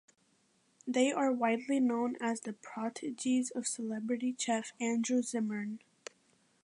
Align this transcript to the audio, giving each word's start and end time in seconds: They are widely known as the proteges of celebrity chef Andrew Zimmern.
They 0.87 1.11
are 1.11 1.31
widely 1.31 1.79
known 1.79 2.17
as 2.19 2.41
the 2.41 2.53
proteges 2.53 3.51
of 3.51 3.67
celebrity 3.67 4.35
chef 4.35 4.71
Andrew 4.79 5.21
Zimmern. 5.21 5.79